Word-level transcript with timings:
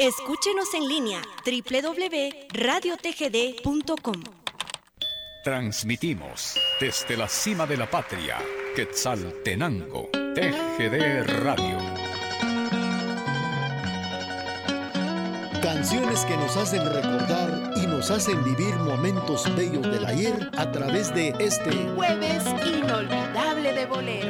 Escúchenos 0.00 0.72
en 0.72 0.88
línea 0.88 1.20
www.radiotgd.com. 1.44 4.22
Transmitimos 5.44 6.58
desde 6.80 7.18
la 7.18 7.28
cima 7.28 7.66
de 7.66 7.76
la 7.76 7.90
patria, 7.90 8.38
Quetzaltenango, 8.74 10.08
TGD 10.34 11.26
Radio. 11.42 11.76
Canciones 15.60 16.24
que 16.24 16.38
nos 16.38 16.56
hacen 16.56 16.90
recordar 16.90 17.74
y 17.76 17.86
nos 17.86 18.10
hacen 18.10 18.42
vivir 18.42 18.74
momentos 18.76 19.54
bellos 19.54 19.82
del 19.82 20.06
ayer 20.06 20.50
a 20.56 20.72
través 20.72 21.14
de 21.14 21.34
este 21.38 21.72
jueves 21.94 22.42
inolvidable 22.64 23.74
de 23.74 23.84
boleros. 23.84 24.29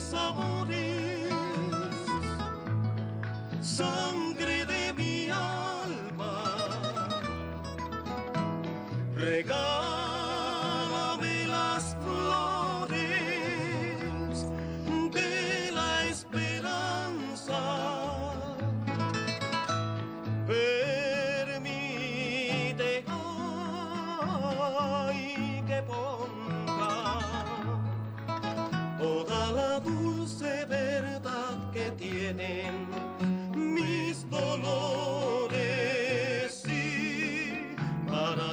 Sabores, 0.00 1.28
sangre 3.60 4.64
de 4.64 4.92
mi 4.94 5.28
alma. 5.30 6.34
Regálame 9.16 9.79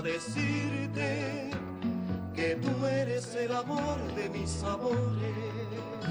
decirte 0.08 1.50
que 2.34 2.56
tú 2.56 2.86
eres 2.86 3.36
el 3.36 3.52
amor 3.54 3.98
de 4.16 4.30
mis 4.30 4.64
amores. 4.64 6.07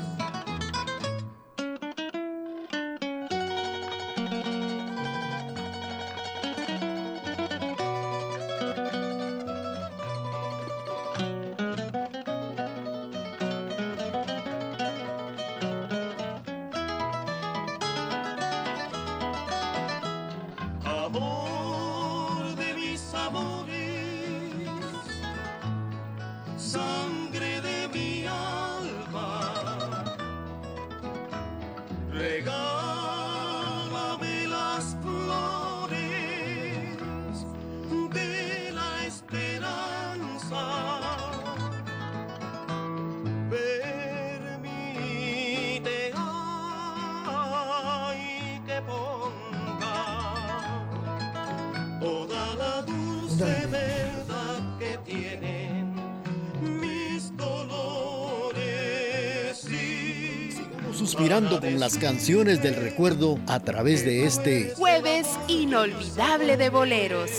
Con 61.45 61.79
las 61.79 61.99
canciones 61.99 62.63
del 62.63 62.77
recuerdo 62.77 63.39
a 63.47 63.61
través 63.61 64.07
de 64.07 64.25
este 64.25 64.73
jueves 64.75 65.27
inolvidable 65.49 66.57
de 66.57 66.71
boleros. 66.71 67.31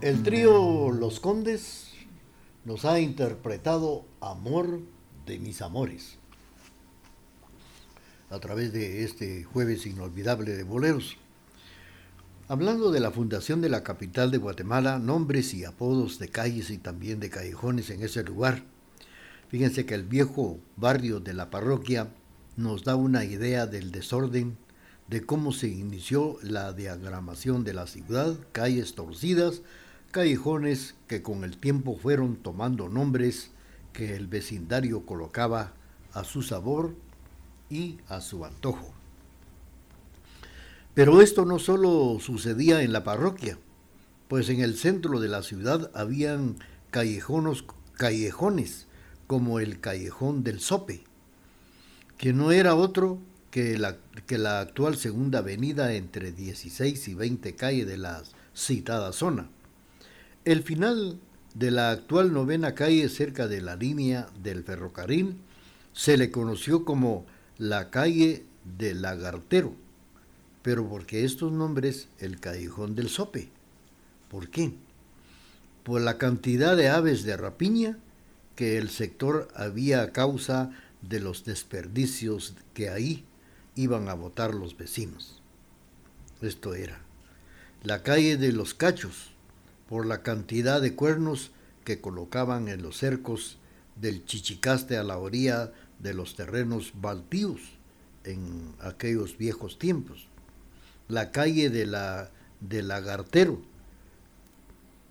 El 0.00 0.24
trío 0.24 0.90
Los 0.90 1.20
Condes 1.20 1.92
nos 2.64 2.84
ha 2.84 2.98
interpretado 2.98 4.04
Amor 4.20 4.80
de 5.26 5.38
mis 5.38 5.62
amores 5.62 6.18
a 8.30 8.40
través 8.40 8.72
de 8.72 9.04
este 9.04 9.44
jueves 9.44 9.86
inolvidable 9.86 10.56
de 10.56 10.64
boleros. 10.64 11.16
Hablando 12.48 12.90
de 12.90 12.98
la 12.98 13.12
fundación 13.12 13.60
de 13.60 13.68
la 13.68 13.84
capital 13.84 14.32
de 14.32 14.38
Guatemala, 14.38 14.98
nombres 14.98 15.54
y 15.54 15.64
apodos 15.64 16.18
de 16.18 16.30
calles 16.30 16.70
y 16.70 16.78
también 16.78 17.20
de 17.20 17.30
callejones 17.30 17.90
en 17.90 18.02
ese 18.02 18.24
lugar 18.24 18.64
Fíjense 19.48 19.86
que 19.86 19.94
el 19.94 20.02
viejo 20.02 20.58
barrio 20.76 21.20
de 21.20 21.32
la 21.32 21.50
parroquia 21.50 22.08
nos 22.56 22.82
da 22.84 22.96
una 22.96 23.24
idea 23.24 23.66
del 23.66 23.92
desorden, 23.92 24.56
de 25.08 25.24
cómo 25.24 25.52
se 25.52 25.68
inició 25.68 26.38
la 26.42 26.72
diagramación 26.72 27.62
de 27.62 27.74
la 27.74 27.86
ciudad, 27.86 28.36
calles 28.50 28.94
torcidas, 28.94 29.62
callejones 30.10 30.96
que 31.06 31.22
con 31.22 31.44
el 31.44 31.58
tiempo 31.58 31.96
fueron 31.96 32.36
tomando 32.36 32.88
nombres 32.88 33.50
que 33.92 34.16
el 34.16 34.26
vecindario 34.26 35.06
colocaba 35.06 35.74
a 36.12 36.24
su 36.24 36.42
sabor 36.42 36.96
y 37.70 37.98
a 38.08 38.20
su 38.20 38.44
antojo. 38.44 38.92
Pero 40.94 41.20
esto 41.20 41.44
no 41.44 41.58
solo 41.60 42.18
sucedía 42.20 42.82
en 42.82 42.92
la 42.92 43.04
parroquia, 43.04 43.58
pues 44.26 44.48
en 44.48 44.60
el 44.60 44.76
centro 44.76 45.20
de 45.20 45.28
la 45.28 45.42
ciudad 45.42 45.90
habían 45.94 46.56
callejones, 46.90 47.64
callejones 47.96 48.86
como 49.26 49.60
el 49.60 49.80
Callejón 49.80 50.44
del 50.44 50.60
Sope, 50.60 51.04
que 52.18 52.32
no 52.32 52.52
era 52.52 52.74
otro 52.74 53.18
que 53.50 53.78
la, 53.78 53.96
que 54.26 54.38
la 54.38 54.60
actual 54.60 54.96
segunda 54.96 55.38
avenida 55.38 55.94
entre 55.94 56.32
16 56.32 57.08
y 57.08 57.14
20 57.14 57.54
calles 57.54 57.86
de 57.86 57.98
la 57.98 58.22
citada 58.54 59.12
zona. 59.12 59.48
El 60.44 60.62
final 60.62 61.18
de 61.54 61.70
la 61.70 61.90
actual 61.90 62.32
novena 62.32 62.74
calle 62.74 63.08
cerca 63.08 63.48
de 63.48 63.62
la 63.62 63.76
línea 63.76 64.28
del 64.42 64.62
ferrocarril 64.62 65.36
se 65.92 66.16
le 66.16 66.30
conoció 66.30 66.84
como 66.84 67.24
la 67.58 67.90
calle 67.90 68.44
del 68.78 69.02
Lagartero, 69.02 69.74
pero 70.62 70.88
porque 70.88 71.24
estos 71.24 71.52
nombres 71.52 72.08
el 72.18 72.38
Callejón 72.38 72.94
del 72.94 73.08
Sope. 73.08 73.48
¿Por 74.30 74.50
qué? 74.50 74.74
Por 75.82 76.00
la 76.02 76.18
cantidad 76.18 76.76
de 76.76 76.88
aves 76.88 77.24
de 77.24 77.36
rapiña 77.36 77.98
que 78.56 78.78
el 78.78 78.90
sector 78.90 79.48
había 79.54 80.02
a 80.02 80.12
causa 80.12 80.70
de 81.02 81.20
los 81.20 81.44
desperdicios 81.44 82.54
que 82.74 82.88
ahí 82.88 83.24
iban 83.76 84.08
a 84.08 84.14
votar 84.14 84.54
los 84.54 84.76
vecinos. 84.76 85.42
Esto 86.40 86.74
era 86.74 87.06
la 87.86 88.02
calle 88.02 88.36
de 88.36 88.50
los 88.50 88.74
cachos, 88.74 89.30
por 89.88 90.06
la 90.06 90.24
cantidad 90.24 90.80
de 90.80 90.96
cuernos 90.96 91.52
que 91.84 92.00
colocaban 92.00 92.66
en 92.66 92.82
los 92.82 92.96
cercos 92.96 93.58
del 93.94 94.24
Chichicaste 94.24 94.96
a 94.96 95.04
la 95.04 95.18
orilla 95.18 95.72
de 96.00 96.12
los 96.12 96.34
terrenos 96.34 96.94
baldíos 96.96 97.60
en 98.24 98.74
aquellos 98.80 99.38
viejos 99.38 99.78
tiempos. 99.78 100.26
La 101.06 101.30
calle 101.30 101.70
de 101.70 101.86
la 101.86 102.32
del 102.60 102.88
Lagartero, 102.88 103.62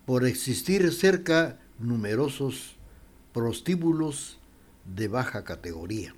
por 0.04 0.26
existir 0.26 0.92
cerca 0.92 1.58
numerosos 1.78 2.75
prostíbulos 3.36 4.38
de 4.96 5.08
baja 5.08 5.44
categoría. 5.44 6.14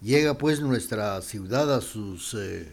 Llega 0.00 0.38
pues 0.38 0.62
nuestra 0.62 1.20
ciudad 1.20 1.74
a 1.74 1.82
sus, 1.82 2.32
eh, 2.32 2.72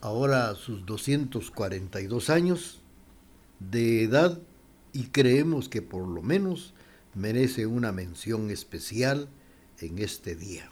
ahora 0.00 0.50
a 0.50 0.54
sus 0.54 0.86
242 0.86 2.30
años 2.30 2.78
de 3.58 4.04
edad 4.04 4.38
y 4.92 5.08
creemos 5.08 5.68
que 5.68 5.82
por 5.82 6.06
lo 6.06 6.22
menos 6.22 6.72
merece 7.16 7.66
una 7.66 7.90
mención 7.90 8.52
especial 8.52 9.28
en 9.80 9.98
este 9.98 10.36
día, 10.36 10.70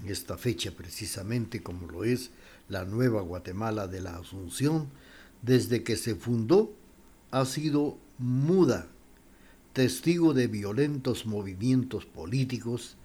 en 0.00 0.12
esta 0.12 0.38
fecha 0.38 0.70
precisamente 0.70 1.60
como 1.60 1.88
lo 1.88 2.04
es 2.04 2.30
la 2.68 2.84
nueva 2.84 3.20
Guatemala 3.22 3.88
de 3.88 4.00
la 4.00 4.16
Asunción, 4.16 4.90
desde 5.42 5.82
que 5.82 5.96
se 5.96 6.14
fundó 6.14 6.72
ha 7.32 7.44
sido 7.44 7.98
muda, 8.18 8.86
testigo 9.78 10.34
de 10.34 10.48
violentos 10.48 11.24
movimientos 11.24 12.04
políticos, 12.04 12.96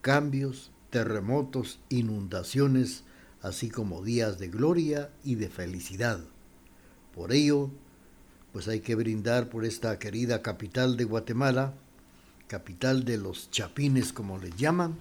cambios, 0.00 0.70
terremotos, 0.88 1.80
inundaciones, 1.90 3.04
así 3.42 3.68
como 3.68 4.02
días 4.02 4.38
de 4.38 4.48
gloria 4.48 5.10
y 5.22 5.34
de 5.34 5.50
felicidad. 5.50 6.24
Por 7.14 7.34
ello, 7.34 7.68
pues 8.54 8.68
hay 8.68 8.80
que 8.80 8.94
brindar 8.94 9.50
por 9.50 9.66
esta 9.66 9.98
querida 9.98 10.40
capital 10.40 10.96
de 10.96 11.04
Guatemala, 11.04 11.74
capital 12.48 13.04
de 13.04 13.18
los 13.18 13.50
chapines 13.50 14.14
como 14.14 14.38
les 14.38 14.56
llaman, 14.56 14.94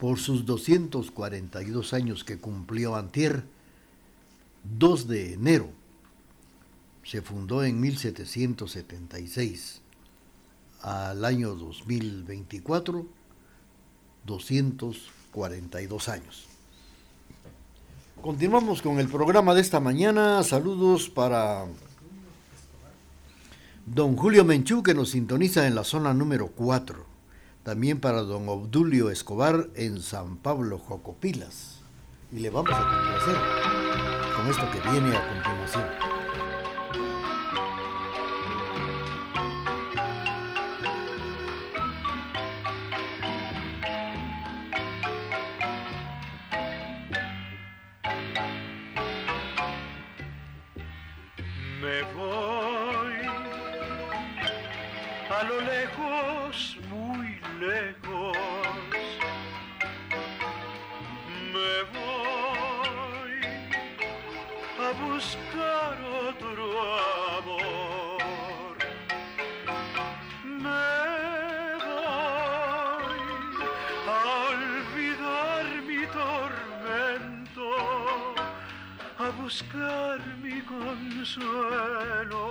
por 0.00 0.18
sus 0.18 0.46
242 0.46 1.94
años 1.94 2.24
que 2.24 2.38
cumplió 2.38 2.96
Antier, 2.96 3.44
2 4.80 5.06
de 5.06 5.34
enero. 5.34 5.70
Se 7.04 7.22
fundó 7.22 7.62
en 7.62 7.80
1776. 7.80 9.79
Al 10.82 11.24
año 11.24 11.54
2024, 11.54 13.06
242 14.24 16.08
años. 16.08 16.46
Continuamos 18.22 18.82
con 18.82 18.98
el 18.98 19.08
programa 19.08 19.54
de 19.54 19.62
esta 19.62 19.80
mañana. 19.80 20.42
Saludos 20.42 21.08
para 21.08 21.64
don 23.86 24.16
Julio 24.16 24.44
Menchú, 24.44 24.82
que 24.82 24.94
nos 24.94 25.10
sintoniza 25.10 25.66
en 25.66 25.74
la 25.74 25.84
zona 25.84 26.12
número 26.12 26.48
4. 26.48 27.04
También 27.62 28.00
para 28.00 28.22
don 28.22 28.48
Obdulio 28.48 29.10
Escobar 29.10 29.68
en 29.74 30.00
San 30.00 30.36
Pablo 30.36 30.78
Jocopilas. 30.78 31.80
Y 32.32 32.40
le 32.40 32.50
vamos 32.50 32.72
a 32.72 32.80
complacer 32.80 33.36
con 34.36 34.46
esto 34.48 34.70
que 34.70 34.90
viene 34.90 35.16
a 35.16 35.28
continuación. 35.28 36.09
buscar 65.20 65.96
otro 66.28 66.64
amor. 67.38 68.76
Me 70.64 70.88
voy 71.84 73.20
a 74.08 74.20
olvidar 74.48 75.66
mi 75.88 76.02
tormento, 76.18 77.68
a 79.18 79.28
buscar 79.42 80.18
mi 80.42 80.56
consuelo. 80.62 82.49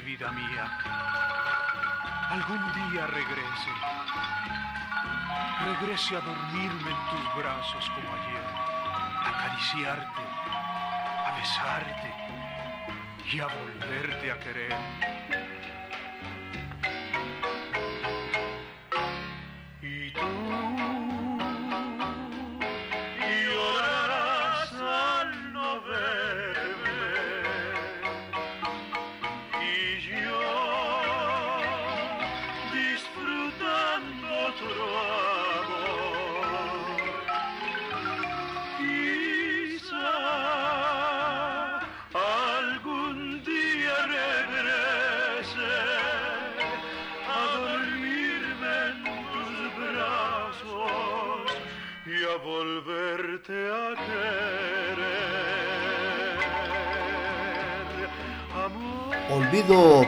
Vida 0.00 0.30
mía, 0.32 0.78
algún 2.30 2.60
día 2.72 3.06
regrese, 3.06 3.70
regrese 5.64 6.16
a 6.16 6.20
dormirme 6.20 6.90
en 6.90 7.10
tus 7.10 7.34
brazos 7.36 7.90
como 7.90 8.08
ayer, 8.14 8.44
a 9.24 9.28
acariciarte, 9.28 10.22
a 11.26 11.36
besarte 11.38 12.14
y 13.32 13.40
a 13.40 13.46
volverte 13.46 14.32
a 14.32 14.38
querer. 14.40 15.19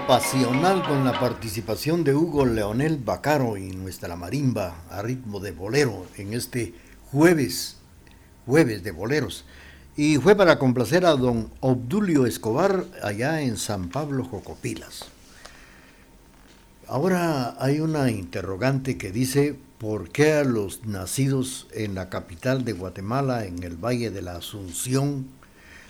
Pasional 0.06 0.82
con 0.82 1.04
la 1.04 1.18
participación 1.18 2.02
de 2.02 2.14
Hugo 2.14 2.44
Leonel 2.44 2.96
Bacaro 2.96 3.56
y 3.56 3.70
nuestra 3.70 4.16
marimba 4.16 4.82
a 4.90 5.02
ritmo 5.02 5.38
de 5.38 5.52
bolero 5.52 6.06
en 6.16 6.32
este 6.32 6.74
jueves, 7.10 7.76
jueves 8.46 8.82
de 8.82 8.90
boleros. 8.90 9.44
Y 9.96 10.16
fue 10.16 10.34
para 10.34 10.58
complacer 10.58 11.06
a 11.06 11.14
don 11.14 11.50
Obdulio 11.60 12.26
Escobar 12.26 12.84
allá 13.02 13.42
en 13.42 13.56
San 13.56 13.90
Pablo 13.90 14.24
Jocopilas. 14.24 15.04
Ahora 16.88 17.56
hay 17.60 17.80
una 17.80 18.10
interrogante 18.10 18.98
que 18.98 19.12
dice, 19.12 19.56
¿por 19.78 20.10
qué 20.10 20.32
a 20.32 20.44
los 20.44 20.84
nacidos 20.84 21.68
en 21.72 21.94
la 21.94 22.08
capital 22.08 22.64
de 22.64 22.72
Guatemala, 22.72 23.44
en 23.44 23.62
el 23.62 23.76
Valle 23.76 24.10
de 24.10 24.22
la 24.22 24.36
Asunción, 24.36 25.26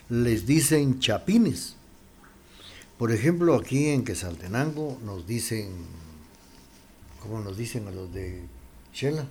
les 0.08 0.46
dicen 0.46 1.00
chapines? 1.00 1.76
Por 3.02 3.10
ejemplo, 3.10 3.56
aquí 3.56 3.88
en 3.88 4.04
Quesaltenango 4.04 4.96
nos 5.04 5.26
dicen, 5.26 5.70
¿cómo 7.18 7.40
nos 7.40 7.56
dicen 7.56 7.88
a 7.88 7.90
los 7.90 8.14
de 8.14 8.42
Shela? 8.94 9.26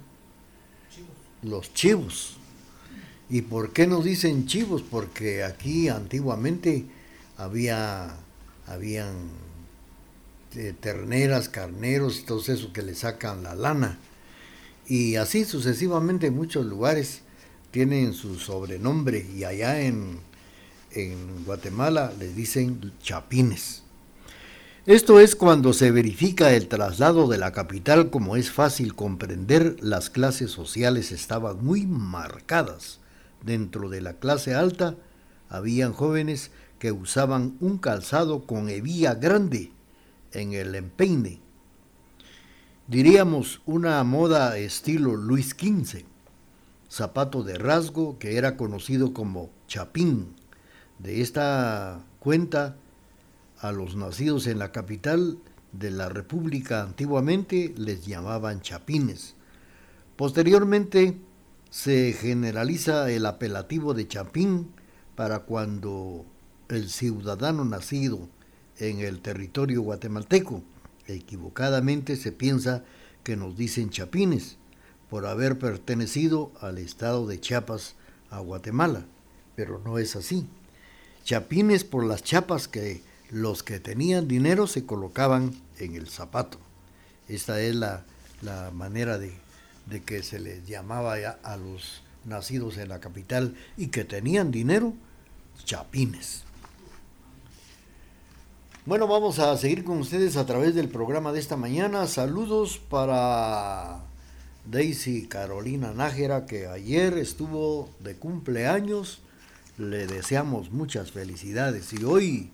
Los 1.42 1.74
chivos. 1.74 2.36
¿Y 3.30 3.44
por 3.44 3.72
qué 3.72 3.88
nos 3.88 4.04
dicen 4.04 4.46
chivos? 4.46 4.82
Porque 4.82 5.46
aquí 5.46 5.88
antiguamente 5.88 6.84
había, 7.38 8.18
habían 8.68 9.30
eh, 10.56 10.74
terneras, 10.78 11.48
carneros 11.48 12.20
y 12.20 12.24
todo 12.24 12.42
eso 12.46 12.74
que 12.74 12.82
le 12.82 12.94
sacan 12.94 13.42
la 13.42 13.56
lana. 13.56 13.98
Y 14.86 15.16
así 15.16 15.46
sucesivamente 15.46 16.28
en 16.28 16.36
muchos 16.36 16.66
lugares 16.66 17.22
tienen 17.72 18.12
su 18.12 18.38
sobrenombre 18.38 19.26
y 19.34 19.46
allá 19.46 19.80
en, 19.80 20.20
en 20.94 21.46
Guatemala 21.46 22.12
les 22.20 22.36
dicen 22.36 22.94
chapines. 23.02 23.84
Esto 24.86 25.20
es 25.20 25.36
cuando 25.36 25.74
se 25.74 25.92
verifica 25.92 26.54
el 26.54 26.68
traslado 26.68 27.28
de 27.28 27.38
la 27.38 27.52
capital, 27.52 28.10
como 28.10 28.36
es 28.36 28.52
fácil 28.52 28.96
comprender, 28.96 29.78
las 29.80 30.10
clases 30.10 30.50
sociales 30.50 31.12
estaban 31.12 31.64
muy 31.64 31.86
marcadas. 31.86 33.00
Dentro 33.44 33.90
de 33.90 34.02
la 34.02 34.14
clase 34.14 34.56
alta 34.56 34.96
habían 35.50 35.94
jóvenes 35.94 36.50
que 36.80 36.92
usaban 36.92 37.58
un 37.60 37.78
calzado 37.78 38.48
con 38.48 38.70
hebilla 38.70 39.14
grande 39.14 39.72
en 40.32 40.54
el 40.54 40.74
empeine. 40.74 41.40
Diríamos 42.88 43.62
una 43.68 44.04
moda 44.04 44.58
estilo 44.58 45.16
Luis 45.16 45.50
XV, 45.50 46.06
zapato 46.90 47.44
de 47.44 47.60
rasgo 47.60 48.18
que 48.18 48.38
era 48.38 48.58
conocido 48.58 49.14
como 49.14 49.52
chapín. 49.68 50.41
De 51.02 51.22
esta 51.22 52.06
cuenta, 52.20 52.76
a 53.60 53.72
los 53.72 53.96
nacidos 53.96 54.46
en 54.46 54.60
la 54.60 54.72
capital 54.72 55.40
de 55.72 55.90
la 55.90 56.10
República 56.10 56.84
antiguamente 56.84 57.74
les 57.76 58.06
llamaban 58.06 58.62
chapines. 58.62 59.34
Posteriormente 60.16 61.18
se 61.72 62.14
generaliza 62.14 63.10
el 63.10 63.26
apelativo 63.26 63.96
de 63.96 64.08
chapín 64.08 64.74
para 65.16 65.40
cuando 65.40 66.24
el 66.70 66.88
ciudadano 66.90 67.66
nacido 67.66 68.30
en 68.78 69.00
el 69.00 69.22
territorio 69.22 69.82
guatemalteco. 69.82 70.62
Equivocadamente 71.08 72.16
se 72.16 72.32
piensa 72.32 72.84
que 73.24 73.36
nos 73.36 73.58
dicen 73.58 73.90
chapines 73.90 74.58
por 75.10 75.26
haber 75.26 75.58
pertenecido 75.58 76.52
al 76.62 76.78
estado 76.78 77.26
de 77.26 77.40
Chiapas 77.40 77.96
a 78.30 78.40
Guatemala, 78.40 79.06
pero 79.56 79.82
no 79.84 79.98
es 79.98 80.16
así. 80.16 80.48
Chapines 81.24 81.84
por 81.84 82.06
las 82.06 82.24
chapas 82.24 82.68
que 82.68 83.02
los 83.30 83.64
que 83.64 83.80
tenían 83.80 84.28
dinero 84.28 84.68
se 84.68 84.86
colocaban 84.86 85.54
en 85.80 85.96
el 85.96 86.10
zapato. 86.10 86.58
Esta 87.28 87.62
es 87.62 87.76
la, 87.76 88.04
manera 88.74 89.18
de, 89.18 89.34
de, 89.86 90.02
que 90.02 90.24
se 90.24 90.40
les 90.40 90.68
llamaba 90.68 91.14
a 91.14 91.58
los 91.58 92.02
nacidos 92.26 92.78
en 92.78 92.90
la 92.90 93.00
capital 93.00 93.56
y 93.78 93.88
que 93.88 94.04
tenían 94.04 94.52
dinero, 94.52 94.94
chapines. 95.64 96.44
Bueno, 98.84 99.08
vamos 99.08 99.38
a 99.38 99.56
seguir 99.58 99.84
con 99.84 100.00
ustedes 100.00 100.38
a 100.38 100.46
través 100.48 100.74
del 100.74 100.90
programa 100.90 101.32
de 101.32 101.40
esta 101.40 101.56
mañana. 101.56 102.08
Saludos 102.08 102.80
para 102.90 104.02
Daisy 104.66 105.28
Carolina 105.28 105.94
Nájera, 105.94 106.48
que 106.48 106.66
ayer 106.66 107.18
estuvo 107.20 107.90
de 108.00 108.16
cumpleaños. 108.16 109.22
Le 109.78 110.08
deseamos 110.08 110.72
muchas 110.72 111.12
felicidades 111.12 111.94
y 111.94 112.04
hoy 112.04 112.52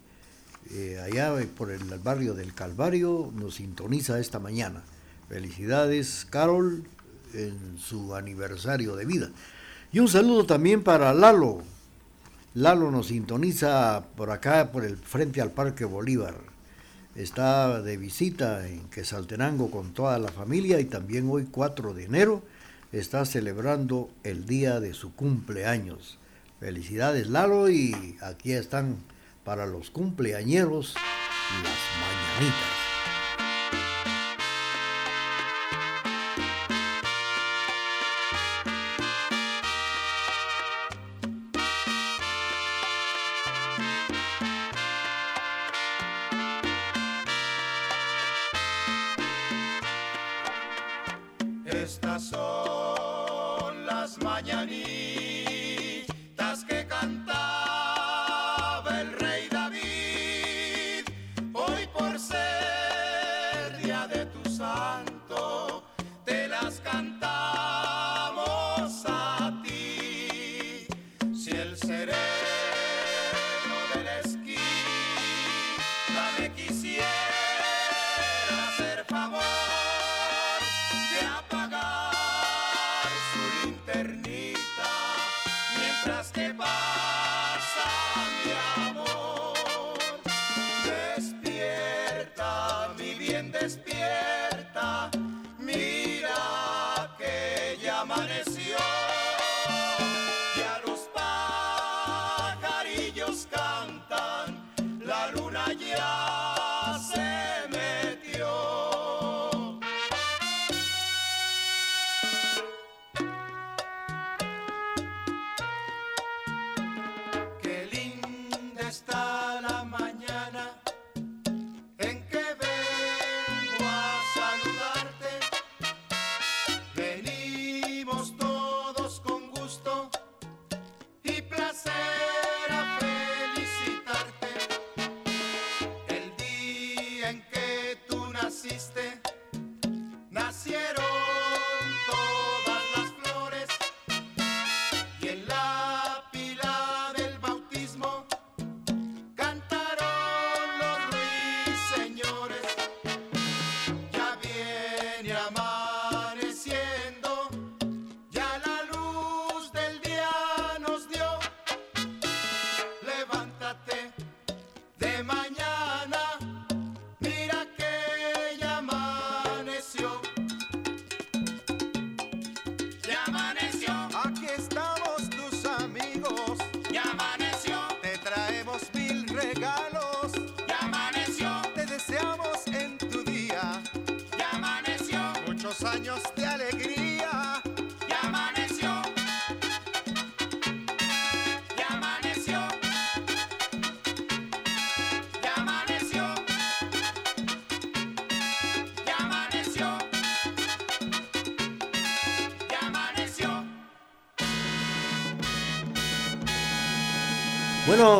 eh, 0.71 0.99
allá 0.99 1.33
por 1.55 1.71
el 1.71 1.83
barrio 1.99 2.33
del 2.33 2.53
Calvario, 2.53 3.31
nos 3.33 3.55
sintoniza 3.55 4.19
esta 4.19 4.39
mañana. 4.39 4.83
Felicidades, 5.29 6.27
Carol, 6.29 6.83
en 7.33 7.77
su 7.77 8.15
aniversario 8.15 8.95
de 8.95 9.05
vida. 9.05 9.29
Y 9.91 9.99
un 9.99 10.07
saludo 10.07 10.45
también 10.45 10.83
para 10.83 11.13
Lalo. 11.13 11.61
Lalo 12.53 12.91
nos 12.91 13.07
sintoniza 13.07 14.07
por 14.15 14.31
acá, 14.31 14.71
por 14.71 14.83
el 14.83 14.97
frente 14.97 15.41
al 15.41 15.51
Parque 15.51 15.85
Bolívar. 15.85 16.35
Está 17.15 17.81
de 17.81 17.97
visita 17.97 18.67
en 18.67 18.89
Quesaltenango 18.89 19.71
con 19.71 19.93
toda 19.93 20.19
la 20.19 20.29
familia 20.29 20.79
y 20.79 20.85
también 20.85 21.29
hoy 21.29 21.47
4 21.49 21.93
de 21.93 22.03
enero 22.03 22.43
está 22.91 23.25
celebrando 23.25 24.09
el 24.23 24.45
día 24.45 24.79
de 24.79 24.93
su 24.93 25.13
cumpleaños. 25.13 26.19
Felicidades 26.59 27.29
Lalo 27.29 27.69
y 27.69 28.17
aquí 28.21 28.53
están 28.53 28.97
para 29.43 29.65
los 29.67 29.91
cumpleañeros 29.91 30.95
las 31.63 32.39
mañanitas. 32.39 32.76
El 76.17 77.16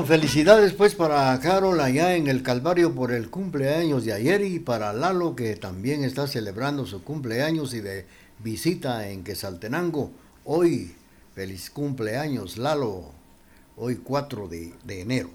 Felicidades 0.06 0.74
pues 0.74 0.96
para 0.96 1.40
Carol 1.40 1.80
allá 1.80 2.16
en 2.16 2.28
el 2.28 2.44
Calvario 2.44 2.94
por 2.94 3.14
el 3.14 3.30
cumpleaños 3.30 4.04
de 4.04 4.12
ayer 4.12 4.42
y 4.42 4.60
para 4.60 4.92
Lalo 4.92 5.34
que 5.34 5.56
también 5.56 6.04
está 6.04 6.28
celebrando 6.28 6.86
su 6.86 7.04
cumpleaños 7.04 7.74
y 7.74 7.80
de 7.80 8.06
visita 8.40 9.08
en 9.08 9.24
Quesaltenango. 9.24 10.12
Hoy, 10.44 10.94
feliz 11.34 11.70
cumpleaños 11.70 12.58
Lalo, 12.58 13.12
hoy 13.78 13.96
4 14.04 14.50
de, 14.50 14.74
de 14.84 15.02
enero. 15.02 15.30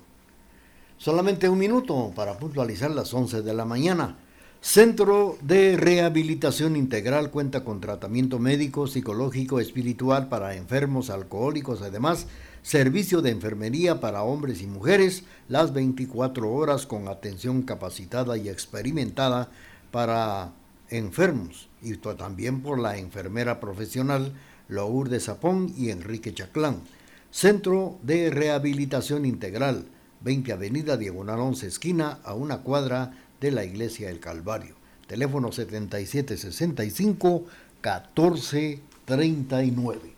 Solamente 0.98 1.48
un 1.48 1.58
minuto 1.58 2.12
para 2.14 2.36
puntualizar 2.38 2.90
las 2.90 3.14
11 3.14 3.40
de 3.40 3.54
la 3.54 3.64
mañana. 3.64 4.18
Centro 4.60 5.38
de 5.40 5.76
Rehabilitación 5.76 6.76
Integral 6.76 7.30
cuenta 7.30 7.64
con 7.64 7.80
tratamiento 7.80 8.38
médico, 8.38 8.86
psicológico, 8.86 9.60
espiritual 9.60 10.28
para 10.28 10.54
enfermos 10.54 11.10
alcohólicos, 11.10 11.80
además 11.82 12.26
servicio 12.62 13.22
de 13.22 13.30
enfermería 13.30 14.00
para 14.00 14.22
hombres 14.22 14.62
y 14.62 14.66
mujeres 14.66 15.24
las 15.48 15.72
24 15.72 16.50
horas 16.50 16.86
con 16.86 17.08
atención 17.08 17.62
capacitada 17.62 18.36
y 18.36 18.48
experimentada 18.48 19.50
para 19.90 20.52
enfermos 20.88 21.68
y 21.82 21.96
también 21.96 22.62
por 22.62 22.78
la 22.78 22.98
enfermera 22.98 23.60
profesional 23.60 24.32
Lourdes 24.68 25.24
Zapón 25.24 25.74
y 25.76 25.90
Enrique 25.90 26.32
Chaclán. 26.32 26.82
Centro 27.30 27.98
de 28.02 28.30
Rehabilitación 28.30 29.24
Integral, 29.24 29.86
20 30.20 30.52
Avenida 30.52 30.96
Diagonal 30.96 31.40
11 31.40 31.66
Esquina, 31.66 32.20
a 32.24 32.34
una 32.34 32.58
cuadra 32.58 33.12
de 33.40 33.50
la 33.50 33.64
Iglesia 33.64 34.08
del 34.08 34.20
Calvario. 34.20 34.76
Teléfono 35.06 35.50
7765 35.50 37.44
1439. 37.82 40.11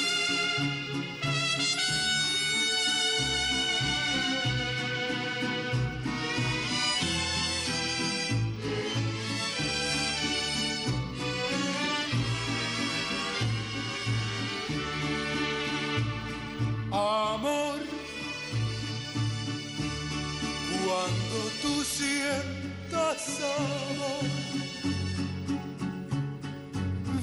Tú 21.61 21.83
sientas 21.83 23.39
amor, 23.59 24.25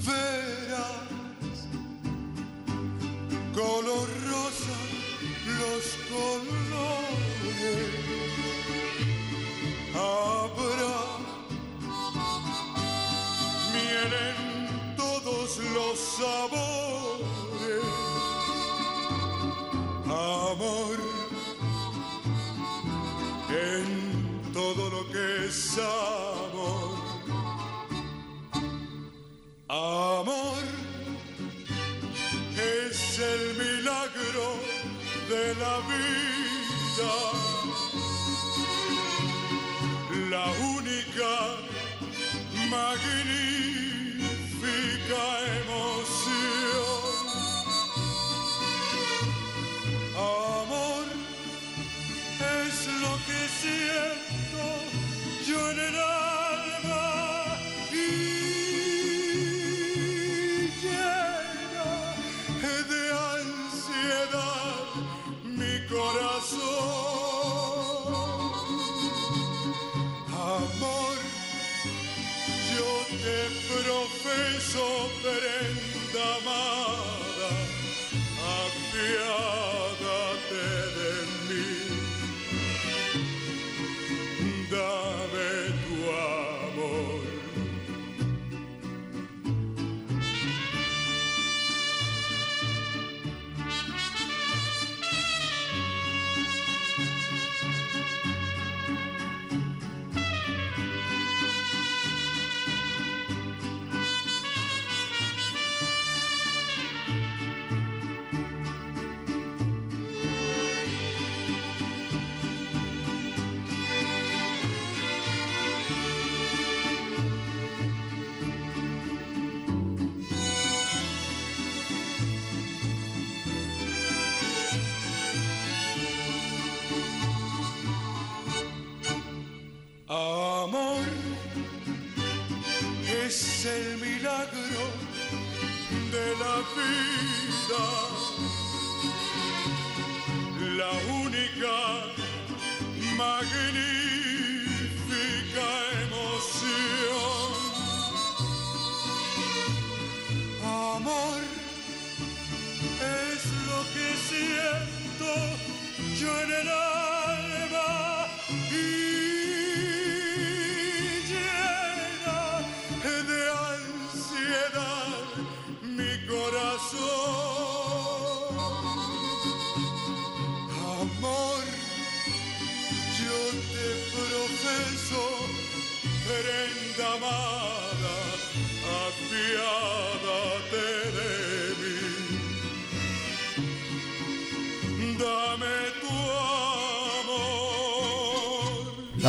verás 0.07 1.59
color 3.55 4.09
rosa 4.31 4.79
los 5.59 5.85
colores. 6.11 7.29
Habrá 9.95 10.99
miel 13.73 14.12
en 14.29 14.97
todos 14.97 15.59
los 15.75 15.99
sabores 15.99 16.68
amor. 25.81 26.99
Amor 29.69 30.62
es 32.57 33.19
el 33.19 33.55
milagro 33.55 34.47
de 35.29 35.55
la 35.62 35.75
vida, 35.91 37.14
la 40.31 40.47
única 40.77 41.31
magnífica 42.71 43.48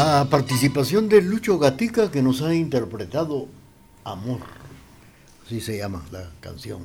La 0.01 0.29
participación 0.29 1.09
de 1.09 1.21
Lucho 1.21 1.59
Gatica 1.59 2.09
que 2.09 2.21
nos 2.21 2.41
ha 2.41 2.55
interpretado 2.55 3.49
Amor, 4.05 4.39
así 5.45 5.59
se 5.59 5.77
llama 5.77 6.05
la 6.13 6.31
canción. 6.39 6.83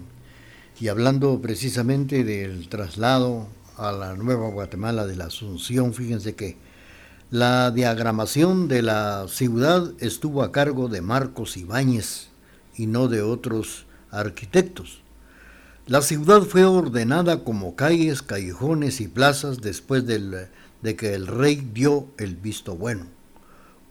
Y 0.81 0.89
hablando 0.89 1.41
precisamente 1.41 2.25
del 2.25 2.69
traslado 2.69 3.47
a 3.77 3.93
la 3.93 4.15
Nueva 4.15 4.49
Guatemala 4.49 5.07
de 5.07 5.15
la 5.15 5.27
Asunción, 5.27 5.95
fíjense 5.95 6.35
que 6.35 6.57
la 7.31 7.71
diagramación 7.71 8.67
de 8.67 8.83
la 8.83 9.27
ciudad 9.29 9.93
estuvo 10.01 10.43
a 10.43 10.51
cargo 10.51 10.89
de 10.89 11.01
Marcos 11.01 11.57
Ibáñez 11.57 12.31
y 12.75 12.89
no 12.89 13.07
de 13.07 13.23
otros 13.23 13.87
arquitectos. 14.11 15.03
La 15.87 16.03
ciudad 16.03 16.43
fue 16.43 16.65
ordenada 16.65 17.45
como 17.45 17.77
calles, 17.77 18.23
callejones 18.23 19.01
y 19.01 19.07
plazas 19.07 19.61
después 19.61 20.05
del- 20.05 20.49
de 20.85 20.97
que 20.97 21.15
el 21.15 21.27
rey 21.27 21.67
dio 21.73 22.09
el 22.19 22.37
visto 22.37 22.77
bueno. 22.77 23.07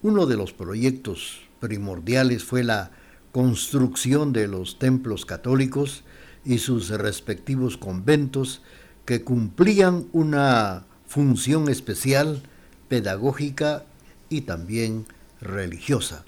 Uno 0.03 0.27
de 0.27 0.37
los 0.37 0.53
proyectos 0.53 1.41
primordiales 1.59 2.43
fue 2.43 2.63
la 2.63 2.91
construcción 3.31 4.31
de 4.31 4.47
los 4.47 4.77
templos 4.77 5.25
católicos 5.25 6.03
y 6.45 6.59
sus 6.59 6.89
respectivos 6.89 7.77
conventos 7.77 8.61
que 9.05 9.23
cumplían 9.23 10.05
una 10.13 10.85
función 11.07 11.67
especial, 11.67 12.43
pedagógica 12.89 13.85
y 14.29 14.41
también 14.41 15.07
religiosa. 15.41 16.25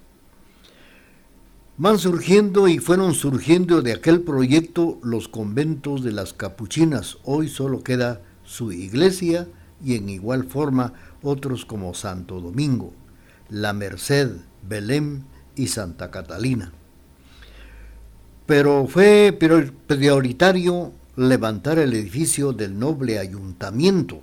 Van 1.78 2.00
surgiendo 2.00 2.68
y 2.68 2.80
fueron 2.80 3.14
surgiendo 3.14 3.84
de 3.84 3.94
aquel 3.94 4.22
proyecto 4.22 4.98
los 5.04 5.28
conventos 5.28 6.04
de 6.04 6.12
las 6.12 6.34
capuchinas. 6.34 7.20
Hoy 7.24 7.50
solo 7.50 7.84
queda 7.84 8.24
su 8.44 8.72
iglesia 8.72 9.48
y 9.86 9.96
en 9.96 10.10
igual 10.10 10.46
forma 10.46 10.94
otros 11.22 11.64
como 11.64 11.94
Santo 11.94 12.42
Domingo, 12.42 12.92
La 13.50 13.72
Merced, 13.72 14.32
Belén 14.68 15.24
y 15.56 15.68
Santa 15.68 16.10
Catalina. 16.10 16.74
Pero 18.48 18.88
fue 18.88 19.36
prior- 19.40 19.72
prioritario 19.88 20.92
levantar 21.16 21.80
el 21.80 21.94
edificio 21.94 22.52
del 22.52 22.78
noble 22.80 23.20
ayuntamiento, 23.20 24.22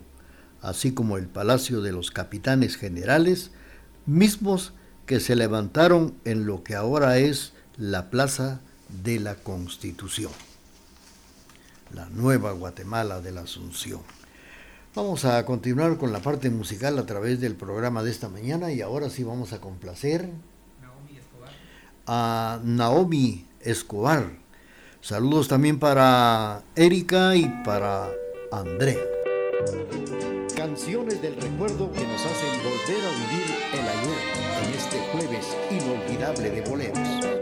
así 0.61 0.93
como 0.93 1.17
el 1.17 1.27
Palacio 1.27 1.81
de 1.81 1.93
los 1.93 2.11
Capitanes 2.11 2.77
Generales, 2.77 3.53
mismos 4.05 4.73
que 5.07 5.21
se 5.21 5.37
levantaron 5.37 6.15
en 6.25 6.45
lo 6.45 6.63
que 6.65 6.75
ahora 6.75 7.19
es 7.19 7.53
la 7.77 8.11
Plaza 8.11 8.61
de 9.03 9.21
la 9.21 9.37
Constitución, 9.37 10.33
la 11.95 12.09
nueva 12.11 12.53
Guatemala 12.53 13.21
de 13.21 13.33
la 13.33 13.43
Asunción. 13.43 14.01
Vamos 14.95 15.25
a 15.25 15.43
continuar 15.47 15.97
con 15.97 16.13
la 16.13 16.21
parte 16.21 16.51
musical 16.51 16.99
a 16.99 17.07
través 17.07 17.41
del 17.41 17.55
programa 17.55 18.03
de 18.03 18.11
esta 18.11 18.29
mañana 18.29 18.71
y 18.73 18.83
ahora 18.83 19.09
sí 19.09 19.25
vamos 19.25 19.55
a 19.55 19.59
complacer 19.59 20.29
a 22.07 22.61
Naomi 22.63 23.47
Escobar. 23.61 24.33
Saludos 25.01 25.49
también 25.49 25.79
para 25.79 26.63
Erika 26.77 27.35
y 27.35 27.47
para 27.65 28.11
Andrea. 28.51 29.01
Canciones 30.55 31.23
del 31.23 31.37
recuerdo 31.37 31.91
que 31.91 32.07
nos 32.07 32.27
hacen 32.27 32.53
volver 32.63 33.03
a 33.03 33.13
vivir 33.31 33.47
el 33.73 33.89
ayer 33.89 34.19
en 34.63 34.75
este 34.75 34.99
jueves 35.11 35.57
inolvidable 35.71 36.51
de 36.51 36.61
boleros. 36.69 37.42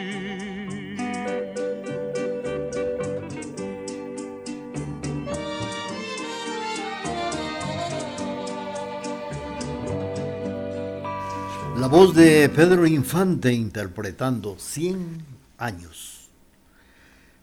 La 11.81 11.87
voz 11.87 12.13
de 12.13 12.47
Pedro 12.49 12.85
Infante 12.85 13.51
interpretando 13.51 14.55
100 14.59 15.25
años. 15.57 16.29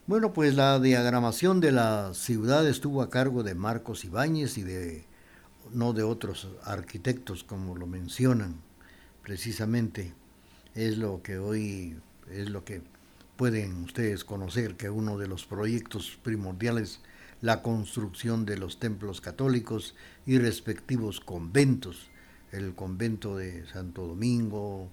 Bueno, 0.07 0.31
pues 0.31 0.55
la 0.55 0.79
diagramación 0.79 1.59
de 1.59 1.73
la 1.73 2.13
ciudad 2.13 2.65
estuvo 2.65 3.01
a 3.01 3.09
cargo 3.09 3.43
de 3.43 3.53
Marcos 3.53 4.05
Ibáñez 4.05 4.57
y 4.57 4.63
de 4.63 5.03
no 5.73 5.91
de 5.91 6.03
otros 6.03 6.47
arquitectos 6.63 7.43
como 7.43 7.75
lo 7.75 7.85
mencionan. 7.85 8.61
Precisamente 9.23 10.13
es 10.73 10.97
lo 10.97 11.21
que 11.21 11.37
hoy 11.37 11.97
es 12.31 12.49
lo 12.49 12.63
que 12.63 12.81
pueden 13.35 13.83
ustedes 13.83 14.23
conocer 14.23 14.77
que 14.77 14.89
uno 14.89 15.17
de 15.17 15.27
los 15.27 15.45
proyectos 15.45 16.17
primordiales 16.23 17.01
la 17.41 17.61
construcción 17.61 18.45
de 18.45 18.57
los 18.57 18.79
templos 18.79 19.19
católicos 19.19 19.95
y 20.25 20.37
respectivos 20.37 21.19
conventos 21.19 22.09
el 22.51 22.75
convento 22.75 23.37
de 23.37 23.65
Santo 23.67 24.07
Domingo, 24.07 24.89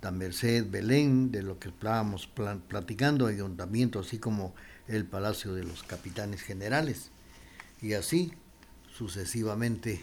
Dan 0.00 0.18
Merced, 0.18 0.68
Belén, 0.70 1.30
de 1.30 1.42
lo 1.42 1.58
que 1.58 1.68
estábamos 1.68 2.26
platicando, 2.26 3.26
ayuntamiento, 3.26 4.00
así 4.00 4.18
como 4.18 4.54
el 4.88 5.04
Palacio 5.04 5.54
de 5.54 5.64
los 5.64 5.82
Capitanes 5.84 6.42
Generales. 6.42 7.10
Y 7.80 7.94
así 7.94 8.32
sucesivamente 8.96 10.02